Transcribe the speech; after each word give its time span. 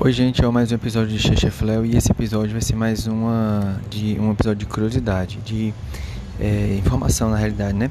Oi 0.00 0.12
gente, 0.12 0.44
é 0.44 0.48
mais 0.48 0.70
um 0.70 0.76
episódio 0.76 1.08
de 1.08 1.18
Chechefleu 1.18 1.84
e 1.84 1.96
esse 1.96 2.12
episódio 2.12 2.52
vai 2.52 2.60
ser 2.60 2.76
mais 2.76 3.08
uma 3.08 3.80
de 3.90 4.16
um 4.20 4.30
episódio 4.30 4.60
de 4.60 4.66
curiosidade, 4.66 5.38
de 5.44 5.74
é, 6.38 6.76
informação 6.78 7.28
na 7.28 7.36
realidade, 7.36 7.76
né? 7.76 7.90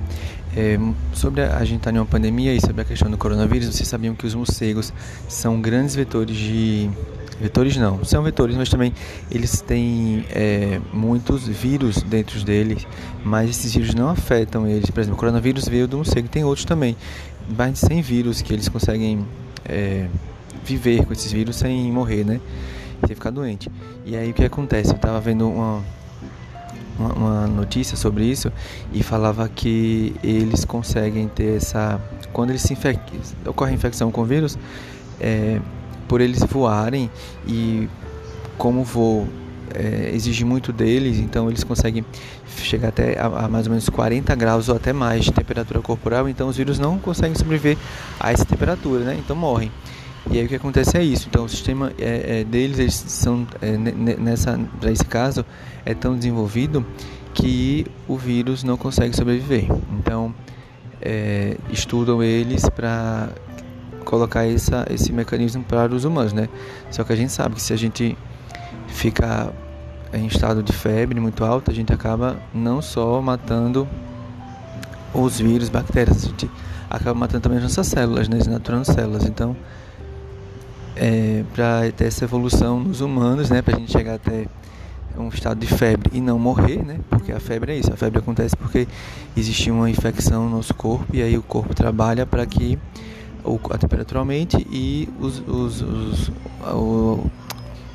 É, 0.55 0.79
sobre 1.11 1.41
a, 1.41 1.57
a 1.57 1.65
gente 1.65 1.79
estar 1.79 1.91
tá 1.91 1.97
em 1.97 1.99
uma 1.99 2.05
pandemia 2.05 2.53
e 2.53 2.61
sobre 2.61 2.81
a 2.81 2.85
questão 2.85 3.11
do 3.11 3.17
coronavírus, 3.17 3.67
vocês 3.67 3.89
sabiam 3.89 4.15
que 4.15 4.25
os 4.25 4.33
morcegos 4.33 4.93
são 5.27 5.59
grandes 5.59 5.95
vetores 5.95 6.37
de 6.37 6.89
vetores 7.41 7.75
não, 7.75 8.01
são 8.05 8.23
vetores, 8.23 8.55
mas 8.55 8.69
também 8.69 8.93
eles 9.29 9.59
têm 9.59 10.25
é, 10.31 10.79
muitos 10.93 11.45
vírus 11.45 12.01
dentro 12.03 12.41
deles, 12.41 12.87
mas 13.21 13.49
esses 13.49 13.75
vírus 13.75 13.93
não 13.93 14.07
afetam 14.07 14.65
eles. 14.65 14.89
Por 14.89 15.01
exemplo, 15.01 15.17
o 15.17 15.19
coronavírus 15.19 15.67
veio 15.67 15.89
do 15.89 15.97
morcego, 15.97 16.29
tem 16.29 16.45
outros 16.45 16.63
também, 16.63 16.95
mais 17.49 17.73
de 17.73 17.79
100 17.79 18.01
vírus 18.01 18.41
que 18.41 18.53
eles 18.53 18.69
conseguem 18.69 19.25
é, 19.65 20.07
viver 20.67 21.05
com 21.05 21.13
esses 21.13 21.31
vírus 21.31 21.55
sem 21.55 21.91
morrer, 21.91 22.25
né? 22.25 22.41
Sem 23.05 23.15
ficar 23.15 23.31
doente. 23.31 23.71
E 24.05 24.15
aí 24.15 24.31
o 24.31 24.33
que 24.33 24.43
acontece? 24.43 24.91
Eu 24.91 24.97
tava 24.97 25.19
vendo 25.21 25.47
uma, 25.47 25.83
uma, 26.99 27.13
uma, 27.13 27.47
notícia 27.47 27.95
sobre 27.95 28.25
isso 28.25 28.51
e 28.91 29.01
falava 29.01 29.47
que 29.47 30.13
eles 30.21 30.65
conseguem 30.65 31.27
ter 31.27 31.55
essa. 31.55 32.01
Quando 32.33 32.49
eles 32.49 32.61
se 32.61 32.73
infectam, 32.73 33.17
ocorre 33.45 33.73
infecção 33.73 34.11
com 34.11 34.23
vírus, 34.25 34.57
é, 35.19 35.61
por 36.07 36.19
eles 36.19 36.43
voarem 36.43 37.09
e 37.47 37.87
como 38.57 38.83
voo 38.83 39.27
é, 39.73 40.11
exige 40.13 40.43
muito 40.43 40.73
deles, 40.73 41.17
então 41.19 41.49
eles 41.49 41.63
conseguem 41.63 42.03
chegar 42.57 42.89
até 42.89 43.19
a, 43.19 43.25
a, 43.25 43.47
mais 43.47 43.67
ou 43.67 43.71
menos 43.71 43.87
40 43.89 44.33
graus 44.35 44.69
ou 44.69 44.75
até 44.75 44.91
mais 44.91 45.25
de 45.25 45.31
temperatura 45.31 45.79
corporal, 45.81 46.27
então 46.27 46.47
os 46.47 46.57
vírus 46.57 46.79
não 46.79 46.97
conseguem 46.97 47.35
sobreviver 47.35 47.77
a 48.19 48.31
essa 48.31 48.45
temperatura, 48.45 49.03
né? 49.03 49.17
Então 49.19 49.35
morrem. 49.35 49.71
E 50.29 50.39
aí 50.39 50.45
o 50.45 50.47
que 50.47 50.55
acontece 50.55 50.97
é 50.97 51.03
isso. 51.03 51.27
Então 51.29 51.45
o 51.45 51.49
sistema 51.49 51.91
é, 51.97 52.39
é, 52.39 52.43
deles, 52.43 52.79
eles 52.79 52.93
são 52.93 53.47
é, 53.61 53.77
nessa 53.77 54.59
para 54.79 54.91
esse 54.91 55.05
caso 55.05 55.45
é 55.85 55.93
tão 55.93 56.15
desenvolvido 56.15 56.85
que 57.33 57.85
o 58.07 58.17
vírus 58.17 58.63
não 58.63 58.77
consegue 58.77 59.15
sobreviver. 59.15 59.67
Então 59.99 60.33
é, 61.01 61.57
estudam 61.69 62.21
eles 62.21 62.67
para 62.69 63.29
colocar 64.03 64.45
essa, 64.45 64.85
esse 64.89 65.11
mecanismo 65.11 65.63
para 65.63 65.93
os 65.93 66.03
humanos, 66.03 66.33
né? 66.33 66.49
Só 66.89 67.03
que 67.03 67.13
a 67.13 67.15
gente 67.15 67.31
sabe 67.31 67.55
que 67.55 67.61
se 67.61 67.73
a 67.73 67.77
gente 67.77 68.17
fica 68.87 69.53
em 70.13 70.25
estado 70.25 70.63
de 70.63 70.71
febre 70.71 71.19
muito 71.19 71.43
alta, 71.43 71.71
a 71.71 71.73
gente 71.73 71.93
acaba 71.93 72.37
não 72.53 72.81
só 72.81 73.21
matando 73.21 73.87
os 75.13 75.39
vírus, 75.39 75.69
bactérias, 75.69 76.23
a 76.23 76.27
gente 76.27 76.49
acaba 76.89 77.19
matando 77.19 77.41
também 77.41 77.57
as 77.57 77.63
nossas 77.63 77.87
células, 77.87 78.27
né? 78.27 78.37
Desnaturando 78.37 78.85
células. 78.85 79.25
Então 79.25 79.55
é, 80.99 81.43
para 81.53 81.91
ter 81.91 82.05
essa 82.05 82.25
evolução 82.25 82.79
nos 82.79 83.01
humanos, 83.01 83.49
né, 83.49 83.61
para 83.61 83.75
a 83.75 83.79
gente 83.79 83.91
chegar 83.91 84.15
até 84.15 84.47
um 85.17 85.29
estado 85.29 85.59
de 85.59 85.67
febre 85.67 86.11
e 86.13 86.21
não 86.21 86.37
morrer, 86.37 86.83
né, 86.83 86.99
porque 87.09 87.31
a 87.31 87.39
febre 87.39 87.73
é 87.73 87.77
isso, 87.77 87.91
a 87.91 87.97
febre 87.97 88.19
acontece 88.19 88.55
porque 88.55 88.87
existe 89.35 89.71
uma 89.71 89.89
infecção 89.89 90.45
no 90.49 90.57
nosso 90.57 90.73
corpo 90.73 91.05
e 91.15 91.21
aí 91.21 91.37
o 91.37 91.43
corpo 91.43 91.73
trabalha 91.73 92.25
para 92.25 92.45
que 92.45 92.77
a 93.71 93.77
temperatura 93.77 94.19
aumente 94.19 94.57
e 94.69 95.07
os, 95.19 95.39
os, 95.47 95.81
os, 95.81 96.31
o, 96.73 97.25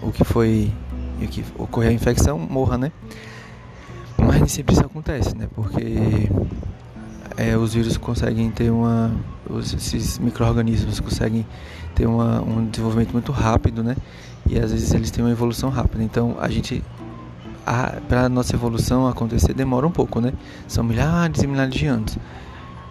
o 0.00 0.12
que 0.12 0.24
foi 0.24 0.72
o 1.20 1.28
que 1.28 1.44
ocorrer 1.58 1.90
a 1.90 1.92
infecção 1.92 2.38
morra, 2.38 2.78
né? 2.78 2.92
Mas 4.18 4.38
nem 4.38 4.48
sempre 4.48 4.74
isso 4.74 4.84
acontece, 4.84 5.36
né? 5.36 5.48
Porque 5.54 6.28
é, 7.36 7.56
os 7.56 7.74
vírus 7.74 7.96
conseguem 7.96 8.50
ter 8.50 8.70
uma. 8.70 9.14
Esses 9.60 10.18
micro-organismos 10.18 11.00
conseguem 11.00 11.46
uma, 12.06 12.40
um 12.42 12.66
desenvolvimento 12.66 13.12
muito 13.12 13.32
rápido, 13.32 13.82
né? 13.82 13.96
E 14.48 14.58
às 14.58 14.72
vezes 14.72 14.92
eles 14.92 15.10
têm 15.10 15.24
uma 15.24 15.30
evolução 15.30 15.70
rápida. 15.70 16.02
Então 16.02 16.36
a 16.40 16.48
gente. 16.48 16.82
Para 18.08 18.28
nossa 18.28 18.56
evolução 18.56 19.06
acontecer 19.06 19.54
demora 19.54 19.86
um 19.86 19.90
pouco, 19.90 20.20
né? 20.20 20.32
São 20.66 20.82
milhares 20.82 21.42
e 21.42 21.46
milhares 21.46 21.74
de 21.74 21.86
anos. 21.86 22.18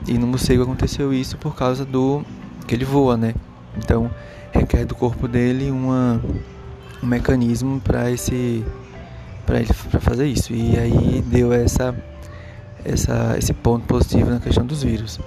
E 0.07 0.17
no 0.17 0.25
morcego 0.25 0.63
aconteceu 0.63 1.13
isso 1.13 1.37
por 1.37 1.55
causa 1.55 1.83
do. 1.83 2.23
que 2.67 2.73
ele 2.73 2.85
voa, 2.85 3.17
né? 3.17 3.33
Então 3.77 4.09
requer 4.51 4.85
do 4.85 4.95
corpo 4.95 5.27
dele 5.27 5.71
uma, 5.71 6.21
um 7.03 7.05
mecanismo 7.05 7.81
para 7.81 8.09
esse. 8.09 8.63
para 9.45 9.59
ele 9.59 9.73
fazer 9.73 10.27
isso. 10.27 10.53
E 10.53 10.77
aí 10.79 11.21
deu 11.27 11.51
essa 11.51 11.93
essa, 12.83 13.35
esse 13.37 13.53
ponto 13.53 13.85
positivo 13.85 14.29
na 14.29 14.39
questão 14.39 14.65
dos 14.65 14.83
vírus. 14.83 15.19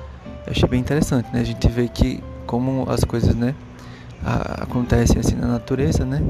Eu 0.47 0.53
achei 0.53 0.69
bem 0.69 0.81
interessante, 0.81 1.29
né? 1.33 1.41
A 1.41 1.45
gente 1.45 1.69
vê 1.69 1.89
que 1.89 2.23
como 2.47 2.89
as 2.89 3.03
coisas, 3.05 3.35
né, 3.35 3.55
acontecem 4.25 5.19
assim 5.19 5.35
na 5.35 5.47
natureza, 5.47 6.05
né? 6.05 6.23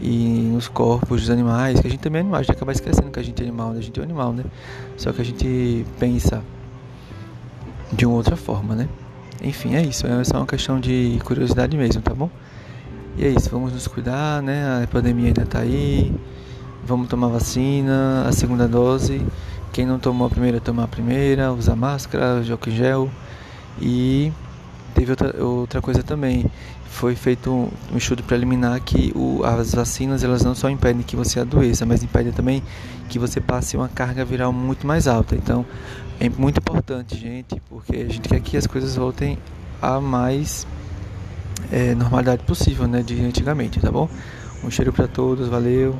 E 0.00 0.50
nos 0.52 0.68
corpos 0.68 1.22
dos 1.22 1.30
animais, 1.30 1.80
que 1.80 1.86
a 1.86 1.90
gente 1.90 2.00
também 2.00 2.18
é 2.18 2.22
animal, 2.22 2.40
a 2.40 2.42
gente 2.42 2.52
acaba 2.52 2.72
esquecendo 2.72 3.10
que 3.10 3.20
a 3.20 3.22
gente 3.22 3.40
é 3.42 3.46
animal, 3.46 3.72
né? 3.72 3.78
a 3.78 3.82
gente 3.82 3.98
é 3.98 4.02
um 4.02 4.04
animal, 4.04 4.32
né? 4.32 4.44
Só 4.96 5.12
que 5.12 5.20
a 5.20 5.24
gente 5.24 5.84
pensa 5.98 6.42
de 7.92 8.06
uma 8.06 8.16
outra 8.16 8.36
forma, 8.36 8.74
né? 8.74 8.88
Enfim, 9.42 9.74
é 9.74 9.82
isso, 9.82 10.06
é 10.06 10.24
só 10.24 10.36
uma 10.36 10.46
questão 10.46 10.78
de 10.78 11.18
curiosidade 11.24 11.76
mesmo, 11.76 12.02
tá 12.02 12.14
bom? 12.14 12.30
E 13.16 13.24
é 13.24 13.28
isso, 13.28 13.50
vamos 13.50 13.72
nos 13.72 13.86
cuidar, 13.86 14.42
né? 14.42 14.82
A 14.82 14.86
pandemia 14.86 15.26
ainda 15.26 15.44
tá 15.44 15.60
aí. 15.60 16.14
Vamos 16.84 17.08
tomar 17.08 17.28
vacina, 17.28 18.24
a 18.26 18.32
segunda 18.32 18.66
dose. 18.66 19.24
Quem 19.72 19.84
não 19.84 19.98
tomou 19.98 20.26
a 20.26 20.30
primeira, 20.30 20.60
tomar 20.60 20.84
a 20.84 20.88
primeira, 20.88 21.52
usar 21.52 21.76
máscara, 21.76 22.42
álcool 22.50 22.70
gel. 22.70 23.10
E 23.80 24.32
teve 24.94 25.12
outra, 25.12 25.44
outra 25.44 25.80
coisa 25.80 26.02
também. 26.02 26.44
Foi 26.86 27.14
feito 27.14 27.50
um, 27.50 27.68
um 27.92 27.96
estudo 27.96 28.22
preliminar 28.22 28.80
que 28.80 29.12
o, 29.14 29.42
as 29.44 29.74
vacinas 29.74 30.24
elas 30.24 30.44
não 30.44 30.54
só 30.54 30.68
impedem 30.68 31.02
que 31.02 31.16
você 31.16 31.40
adoeça, 31.40 31.86
mas 31.86 32.02
impedem 32.02 32.32
também 32.32 32.62
que 33.08 33.18
você 33.18 33.40
passe 33.40 33.76
uma 33.76 33.88
carga 33.88 34.24
viral 34.24 34.52
muito 34.52 34.86
mais 34.86 35.06
alta. 35.06 35.34
Então 35.34 35.64
é 36.18 36.28
muito 36.28 36.58
importante, 36.58 37.16
gente, 37.16 37.60
porque 37.68 37.96
a 37.96 38.08
gente 38.08 38.28
quer 38.28 38.40
que 38.40 38.56
as 38.56 38.66
coisas 38.66 38.96
voltem 38.96 39.38
a 39.80 40.00
mais 40.00 40.66
é, 41.72 41.94
normalidade 41.94 42.42
possível, 42.44 42.86
né, 42.86 43.02
de 43.02 43.20
antigamente, 43.22 43.80
tá 43.80 43.90
bom? 43.90 44.08
Um 44.62 44.70
cheiro 44.70 44.92
para 44.92 45.08
todos, 45.08 45.48
valeu. 45.48 45.96